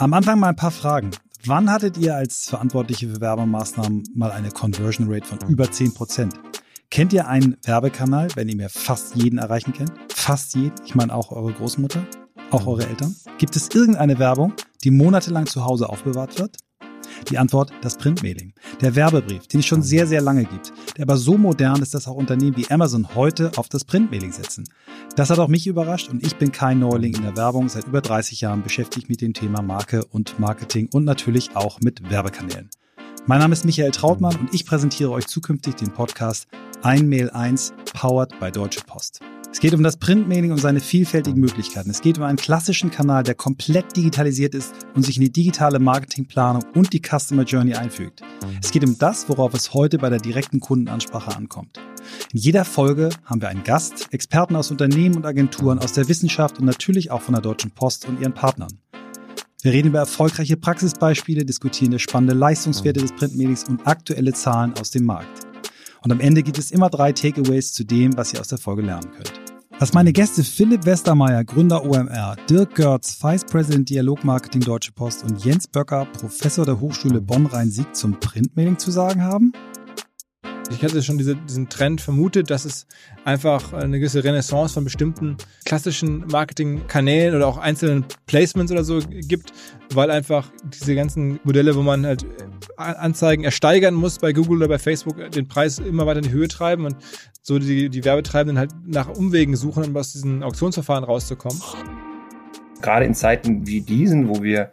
Am 0.00 0.14
Anfang 0.14 0.40
mal 0.40 0.48
ein 0.48 0.56
paar 0.56 0.70
Fragen. 0.70 1.10
Wann 1.44 1.70
hattet 1.70 1.98
ihr 1.98 2.16
als 2.16 2.48
Verantwortliche 2.48 3.06
für 3.06 3.20
Werbemaßnahmen 3.20 4.04
mal 4.14 4.32
eine 4.32 4.50
Conversion 4.50 5.12
Rate 5.12 5.26
von 5.26 5.38
über 5.46 5.64
10%? 5.64 6.32
Kennt 6.88 7.12
ihr 7.12 7.28
einen 7.28 7.58
Werbekanal, 7.64 8.28
wenn 8.34 8.48
ihr 8.48 8.56
mir 8.56 8.70
fast 8.70 9.14
jeden 9.16 9.38
erreichen 9.38 9.74
könnt? 9.74 9.92
Fast 10.10 10.54
jeden? 10.54 10.72
Ich 10.86 10.94
meine 10.94 11.14
auch 11.14 11.32
eure 11.32 11.52
Großmutter? 11.52 12.02
Auch 12.50 12.66
eure 12.66 12.86
Eltern? 12.86 13.14
Gibt 13.36 13.56
es 13.56 13.68
irgendeine 13.74 14.18
Werbung, 14.18 14.54
die 14.84 14.90
monatelang 14.90 15.44
zu 15.44 15.66
Hause 15.66 15.90
aufbewahrt 15.90 16.38
wird? 16.38 16.56
Die 17.28 17.38
Antwort, 17.38 17.72
das 17.82 17.96
Printmailing. 17.96 18.52
Der 18.80 18.94
Werbebrief, 18.94 19.46
den 19.46 19.60
es 19.60 19.66
schon 19.66 19.82
sehr, 19.82 20.06
sehr 20.06 20.20
lange 20.20 20.44
gibt, 20.44 20.72
der 20.96 21.04
aber 21.04 21.16
so 21.16 21.36
modern 21.36 21.82
ist, 21.82 21.94
dass 21.94 22.08
auch 22.08 22.14
Unternehmen 22.14 22.56
wie 22.56 22.70
Amazon 22.70 23.14
heute 23.14 23.52
auf 23.56 23.68
das 23.68 23.84
Printmailing 23.84 24.32
setzen. 24.32 24.64
Das 25.16 25.30
hat 25.30 25.38
auch 25.38 25.48
mich 25.48 25.66
überrascht 25.66 26.08
und 26.08 26.24
ich 26.24 26.36
bin 26.36 26.52
kein 26.52 26.78
Neuling 26.78 27.14
in 27.14 27.22
der 27.22 27.36
Werbung. 27.36 27.68
Seit 27.68 27.86
über 27.86 28.00
30 28.00 28.40
Jahren 28.40 28.62
beschäftigt 28.62 29.08
mit 29.08 29.20
dem 29.20 29.34
Thema 29.34 29.62
Marke 29.62 30.04
und 30.06 30.38
Marketing 30.38 30.88
und 30.92 31.04
natürlich 31.04 31.54
auch 31.56 31.80
mit 31.80 32.10
Werbekanälen. 32.10 32.70
Mein 33.26 33.40
Name 33.40 33.52
ist 33.52 33.64
Michael 33.64 33.90
Trautmann 33.90 34.36
und 34.36 34.54
ich 34.54 34.64
präsentiere 34.64 35.10
euch 35.10 35.26
zukünftig 35.26 35.74
den 35.74 35.92
Podcast 35.92 36.48
Ein 36.82 37.08
Mail 37.08 37.30
1 37.30 37.74
powered 37.92 38.38
by 38.40 38.50
Deutsche 38.50 38.80
Post. 38.86 39.20
Es 39.52 39.58
geht 39.58 39.74
um 39.74 39.82
das 39.82 39.96
Printmailing 39.96 40.52
und 40.52 40.58
seine 40.58 40.78
vielfältigen 40.78 41.40
Möglichkeiten. 41.40 41.90
Es 41.90 42.00
geht 42.00 42.18
um 42.18 42.24
einen 42.24 42.38
klassischen 42.38 42.92
Kanal, 42.92 43.24
der 43.24 43.34
komplett 43.34 43.96
digitalisiert 43.96 44.54
ist 44.54 44.72
und 44.94 45.02
sich 45.02 45.16
in 45.16 45.24
die 45.24 45.32
digitale 45.32 45.80
Marketingplanung 45.80 46.62
und 46.74 46.92
die 46.92 47.02
Customer 47.02 47.42
Journey 47.42 47.74
einfügt. 47.74 48.22
Es 48.62 48.70
geht 48.70 48.84
um 48.84 48.96
das, 48.96 49.28
worauf 49.28 49.52
es 49.52 49.74
heute 49.74 49.98
bei 49.98 50.08
der 50.08 50.20
direkten 50.20 50.60
Kundenansprache 50.60 51.36
ankommt. 51.36 51.80
In 52.32 52.38
jeder 52.38 52.64
Folge 52.64 53.10
haben 53.24 53.40
wir 53.40 53.48
einen 53.48 53.64
Gast, 53.64 54.06
Experten 54.12 54.54
aus 54.54 54.70
Unternehmen 54.70 55.16
und 55.16 55.26
Agenturen, 55.26 55.80
aus 55.80 55.92
der 55.92 56.08
Wissenschaft 56.08 56.60
und 56.60 56.64
natürlich 56.64 57.10
auch 57.10 57.22
von 57.22 57.34
der 57.34 57.42
Deutschen 57.42 57.72
Post 57.72 58.06
und 58.06 58.20
ihren 58.20 58.34
Partnern. 58.34 58.72
Wir 59.62 59.72
reden 59.72 59.88
über 59.88 59.98
erfolgreiche 59.98 60.56
Praxisbeispiele, 60.56 61.44
diskutieren 61.44 61.98
spannende 61.98 62.34
Leistungswerte 62.34 63.00
des 63.00 63.12
Printmailings 63.12 63.64
und 63.64 63.84
aktuelle 63.86 64.32
Zahlen 64.32 64.74
aus 64.80 64.92
dem 64.92 65.04
Markt. 65.04 65.50
Und 66.02 66.12
am 66.12 66.20
Ende 66.20 66.42
gibt 66.42 66.56
es 66.56 66.70
immer 66.70 66.88
drei 66.88 67.12
Takeaways 67.12 67.72
zu 67.72 67.84
dem, 67.84 68.16
was 68.16 68.32
ihr 68.32 68.40
aus 68.40 68.48
der 68.48 68.58
Folge 68.58 68.82
lernen 68.82 69.10
könnt. 69.12 69.49
Was 69.80 69.94
meine 69.94 70.12
Gäste 70.12 70.44
Philipp 70.44 70.84
Westermeier, 70.84 71.42
Gründer 71.42 71.82
OMR, 71.82 72.36
Dirk 72.50 72.74
Görz, 72.74 73.16
Vice 73.24 73.46
President 73.46 73.88
Dialogmarketing 73.88 74.60
Deutsche 74.60 74.92
Post 74.92 75.24
und 75.24 75.42
Jens 75.42 75.66
Böcker, 75.66 76.04
Professor 76.04 76.66
der 76.66 76.78
Hochschule 76.78 77.22
Bonn-Rhein-Sieg 77.22 77.96
zum 77.96 78.20
Printmailing 78.20 78.76
zu 78.76 78.90
sagen 78.90 79.22
haben? 79.22 79.54
Ich 80.70 80.84
hatte 80.84 81.02
schon 81.02 81.18
diese, 81.18 81.34
diesen 81.34 81.68
Trend 81.68 82.00
vermutet, 82.00 82.48
dass 82.48 82.64
es 82.64 82.86
einfach 83.24 83.72
eine 83.72 83.98
gewisse 83.98 84.22
Renaissance 84.22 84.72
von 84.72 84.84
bestimmten 84.84 85.36
klassischen 85.64 86.26
Marketingkanälen 86.28 87.34
oder 87.34 87.48
auch 87.48 87.58
einzelnen 87.58 88.04
Placements 88.26 88.70
oder 88.70 88.84
so 88.84 89.00
gibt, 89.08 89.52
weil 89.92 90.12
einfach 90.12 90.48
diese 90.62 90.94
ganzen 90.94 91.40
Modelle, 91.42 91.74
wo 91.74 91.82
man 91.82 92.06
halt 92.06 92.24
Anzeigen 92.76 93.42
ersteigern 93.42 93.94
muss 93.94 94.18
bei 94.18 94.32
Google 94.32 94.58
oder 94.58 94.68
bei 94.68 94.78
Facebook, 94.78 95.30
den 95.32 95.48
Preis 95.48 95.80
immer 95.80 96.06
weiter 96.06 96.20
in 96.20 96.26
die 96.26 96.32
Höhe 96.32 96.48
treiben 96.48 96.84
und 96.84 96.96
so 97.42 97.58
die, 97.58 97.88
die 97.88 98.04
Werbetreibenden 98.04 98.58
halt 98.58 98.70
nach 98.86 99.08
Umwegen 99.08 99.56
suchen, 99.56 99.84
um 99.84 99.96
aus 99.96 100.12
diesen 100.12 100.44
Auktionsverfahren 100.44 101.02
rauszukommen. 101.02 101.60
Gerade 102.80 103.06
in 103.06 103.14
Zeiten 103.14 103.66
wie 103.66 103.80
diesen, 103.80 104.28
wo 104.28 104.42
wir 104.42 104.70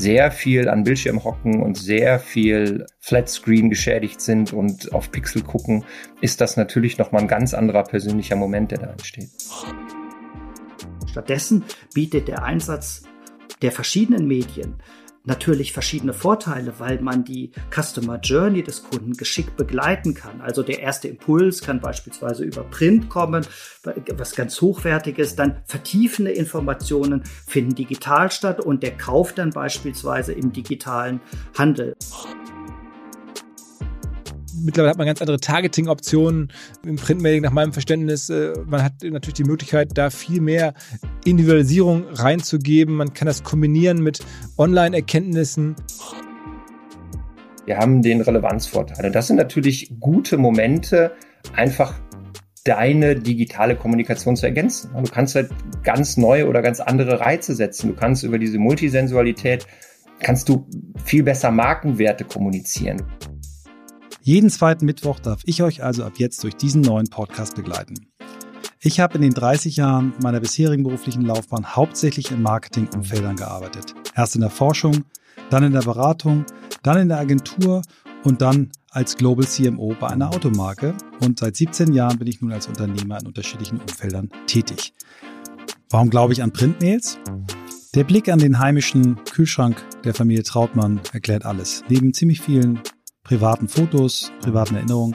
sehr 0.00 0.30
viel 0.30 0.68
an 0.68 0.84
Bildschirm 0.84 1.22
hocken 1.24 1.62
und 1.62 1.76
sehr 1.76 2.18
viel 2.18 2.86
Flatscreen 3.00 3.68
geschädigt 3.68 4.20
sind 4.20 4.52
und 4.52 4.92
auf 4.92 5.12
Pixel 5.12 5.42
gucken, 5.42 5.84
ist 6.20 6.40
das 6.40 6.56
natürlich 6.56 6.98
nochmal 6.98 7.22
ein 7.22 7.28
ganz 7.28 7.54
anderer 7.54 7.84
persönlicher 7.84 8.36
Moment, 8.36 8.70
der 8.70 8.78
da 8.78 8.86
entsteht. 8.90 9.30
Stattdessen 11.06 11.64
bietet 11.92 12.28
der 12.28 12.44
Einsatz 12.44 13.02
der 13.62 13.72
verschiedenen 13.72 14.26
Medien 14.26 14.76
natürlich 15.24 15.72
verschiedene 15.72 16.12
Vorteile, 16.12 16.74
weil 16.78 17.00
man 17.00 17.24
die 17.24 17.52
Customer 17.70 18.18
Journey 18.18 18.62
des 18.62 18.84
Kunden 18.84 19.12
geschickt 19.14 19.56
begleiten 19.56 20.14
kann. 20.14 20.40
Also 20.40 20.62
der 20.62 20.80
erste 20.80 21.08
Impuls 21.08 21.60
kann 21.60 21.80
beispielsweise 21.80 22.44
über 22.44 22.62
Print 22.64 23.08
kommen, 23.08 23.46
was 24.16 24.34
ganz 24.34 24.60
hochwertiges, 24.60 25.36
dann 25.36 25.62
vertiefende 25.66 26.30
Informationen 26.30 27.22
finden 27.46 27.74
digital 27.74 28.30
statt 28.30 28.60
und 28.60 28.82
der 28.82 28.96
Kauf 28.96 29.34
dann 29.34 29.50
beispielsweise 29.50 30.32
im 30.32 30.52
digitalen 30.52 31.20
Handel 31.56 31.96
mittlerweile 34.62 34.90
hat 34.90 34.98
man 34.98 35.06
ganz 35.06 35.20
andere 35.20 35.40
Targeting-Optionen 35.40 36.52
im 36.84 36.96
Printmailing 36.96 37.42
nach 37.42 37.52
meinem 37.52 37.72
Verständnis. 37.72 38.30
Äh, 38.30 38.54
man 38.66 38.82
hat 38.82 38.94
natürlich 39.02 39.34
die 39.34 39.44
Möglichkeit, 39.44 39.90
da 39.94 40.10
viel 40.10 40.40
mehr 40.40 40.74
Individualisierung 41.24 42.04
reinzugeben. 42.12 42.96
Man 42.96 43.14
kann 43.14 43.26
das 43.26 43.42
kombinieren 43.42 44.02
mit 44.02 44.20
Online-Erkenntnissen. 44.56 45.76
Wir 47.66 47.78
haben 47.78 48.02
den 48.02 48.20
Relevanzvorteil. 48.20 49.06
Und 49.06 49.14
das 49.14 49.26
sind 49.26 49.36
natürlich 49.36 49.92
gute 50.00 50.38
Momente, 50.38 51.12
einfach 51.54 51.94
deine 52.64 53.16
digitale 53.16 53.76
Kommunikation 53.76 54.36
zu 54.36 54.46
ergänzen. 54.46 54.90
Du 54.94 55.10
kannst 55.10 55.34
halt 55.34 55.50
ganz 55.82 56.16
neue 56.16 56.46
oder 56.46 56.62
ganz 56.62 56.80
andere 56.80 57.20
Reize 57.20 57.54
setzen. 57.54 57.88
Du 57.88 57.94
kannst 57.94 58.22
über 58.22 58.38
diese 58.38 58.58
Multisensualität 58.58 59.66
kannst 60.20 60.48
du 60.48 60.66
viel 61.04 61.22
besser 61.22 61.50
Markenwerte 61.50 62.24
kommunizieren. 62.24 63.02
Jeden 64.30 64.48
zweiten 64.48 64.84
Mittwoch 64.84 65.18
darf 65.18 65.40
ich 65.44 65.60
euch 65.64 65.82
also 65.82 66.04
ab 66.04 66.12
jetzt 66.18 66.44
durch 66.44 66.54
diesen 66.54 66.82
neuen 66.82 67.08
Podcast 67.08 67.56
begleiten. 67.56 67.94
Ich 68.78 69.00
habe 69.00 69.16
in 69.16 69.22
den 69.22 69.34
30 69.34 69.74
Jahren 69.74 70.14
meiner 70.22 70.38
bisherigen 70.38 70.84
beruflichen 70.84 71.22
Laufbahn 71.22 71.74
hauptsächlich 71.74 72.30
in 72.30 72.40
Marketingumfeldern 72.40 73.34
gearbeitet. 73.34 73.92
Erst 74.14 74.36
in 74.36 74.42
der 74.42 74.50
Forschung, 74.50 75.04
dann 75.50 75.64
in 75.64 75.72
der 75.72 75.80
Beratung, 75.80 76.44
dann 76.84 76.98
in 76.98 77.08
der 77.08 77.18
Agentur 77.18 77.82
und 78.22 78.40
dann 78.40 78.70
als 78.92 79.16
Global 79.16 79.48
CMO 79.48 79.96
bei 79.98 80.06
einer 80.06 80.30
Automarke. 80.30 80.94
Und 81.20 81.40
seit 81.40 81.56
17 81.56 81.92
Jahren 81.92 82.16
bin 82.16 82.28
ich 82.28 82.40
nun 82.40 82.52
als 82.52 82.68
Unternehmer 82.68 83.18
in 83.18 83.26
unterschiedlichen 83.26 83.80
Umfeldern 83.80 84.30
tätig. 84.46 84.94
Warum 85.88 86.08
glaube 86.08 86.34
ich 86.34 86.44
an 86.44 86.52
Printmails? 86.52 87.18
Der 87.96 88.04
Blick 88.04 88.28
an 88.28 88.38
den 88.38 88.60
heimischen 88.60 89.16
Kühlschrank 89.24 89.84
der 90.04 90.14
Familie 90.14 90.44
Trautmann 90.44 91.00
erklärt 91.12 91.44
alles. 91.44 91.82
Neben 91.88 92.14
ziemlich 92.14 92.40
vielen 92.40 92.78
privaten 93.30 93.68
Fotos, 93.68 94.32
privaten 94.40 94.74
Erinnerungen, 94.74 95.14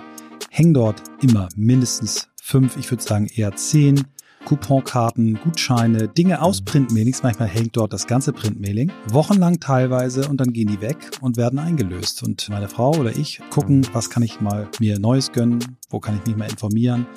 hängen 0.49 0.73
dort 0.73 1.03
immer 1.21 1.49
mindestens 1.57 2.29
fünf, 2.41 2.77
ich 2.77 2.89
würde 2.89 3.03
sagen 3.03 3.27
eher 3.27 3.53
zehn 3.57 4.05
Couponkarten, 4.45 5.37
Gutscheine, 5.43 6.07
Dinge 6.07 6.41
aus 6.41 6.61
Printmailings. 6.61 7.23
Manchmal 7.23 7.49
hängt 7.49 7.75
dort 7.75 7.91
das 7.91 8.07
ganze 8.07 8.31
Printmailing. 8.31 8.89
Wochenlang 9.09 9.59
teilweise 9.59 10.29
und 10.29 10.39
dann 10.39 10.53
gehen 10.53 10.69
die 10.69 10.79
weg 10.79 10.95
und 11.19 11.35
werden 11.35 11.59
eingelöst. 11.59 12.23
Und 12.23 12.47
meine 12.47 12.69
Frau 12.69 12.91
oder 12.91 13.13
ich 13.17 13.41
gucken, 13.49 13.85
was 13.91 14.09
kann 14.09 14.23
ich 14.23 14.39
mal 14.39 14.69
mir 14.79 14.97
Neues 14.97 15.33
gönnen, 15.33 15.77
wo 15.89 15.99
kann 15.99 16.17
ich 16.17 16.25
mich 16.25 16.37
mal 16.37 16.49
informieren. 16.49 17.07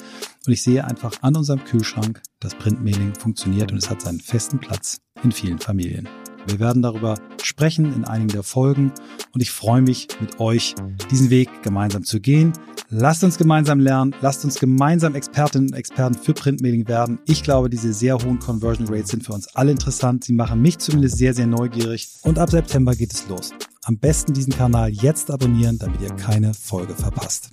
Und 0.47 0.53
ich 0.53 0.65
sehe 0.65 0.85
einfach 0.85 1.13
an 1.21 1.37
unserem 1.37 1.63
Kühlschrank, 1.63 2.23
das 2.41 2.57
Printmailing 2.57 3.15
funktioniert 3.15 3.71
und 3.71 3.79
es 3.79 3.89
hat 3.89 4.03
seinen 4.03 4.19
festen 4.19 4.59
Platz 4.59 5.01
in 5.23 5.31
vielen 5.31 5.61
Familien. 5.61 6.09
Wir 6.47 6.59
werden 6.59 6.83
darüber 6.83 7.17
sprechen 7.43 7.93
in 7.95 8.05
einigen 8.05 8.29
der 8.29 8.43
Folgen 8.43 8.93
und 9.35 9.41
ich 9.41 9.51
freue 9.51 9.83
mich 9.83 10.09
mit 10.21 10.41
euch, 10.41 10.75
diesen 11.11 11.31
Weg 11.31 11.51
gemeinsam 11.63 12.05
zu 12.05 12.21
gehen. 12.21 12.53
Lasst 12.91 13.23
uns 13.23 13.37
gemeinsam 13.37 13.81
lernen, 13.81 14.15
lasst 14.23 14.45
uns 14.45 14.59
gemeinsam 14.59 15.15
Expertinnen 15.15 15.69
und 15.69 15.75
Experten 15.75 16.15
für 16.15 16.33
Printmailing 16.33 16.89
werden. 16.89 17.19
Ich 17.27 17.43
glaube, 17.43 17.69
diese 17.69 17.93
sehr 17.93 18.17
hohen 18.17 18.39
Conversion 18.39 18.89
Rates 18.89 19.11
sind 19.11 19.25
für 19.25 19.35
uns 19.35 19.55
alle 19.55 19.73
interessant. 19.73 20.25
Sie 20.25 20.33
machen 20.33 20.63
mich 20.63 20.79
zumindest 20.79 21.19
sehr, 21.19 21.35
sehr 21.35 21.47
neugierig 21.47 22.09
und 22.23 22.39
ab 22.39 22.51
September 22.51 22.95
geht 22.95 23.13
es 23.13 23.29
los. 23.29 23.51
Am 23.85 23.99
besten 23.99 24.33
diesen 24.33 24.55
Kanal 24.55 24.91
jetzt 24.91 25.31
abonnieren, 25.31 25.79
damit 25.79 26.01
ihr 26.01 26.15
keine 26.17 26.55
Folge 26.55 26.95
verpasst. 26.95 27.51